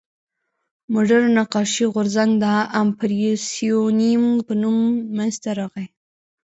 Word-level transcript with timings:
مډرن 0.93 1.31
نقاشي 1.37 1.85
غورځنګ 1.93 2.31
د 2.43 2.45
امپرسیونیېم 2.81 4.25
په 4.47 4.53
نوم 4.61 4.77
منځ 5.17 5.33
ته 5.43 5.49
راغی. 5.59 5.85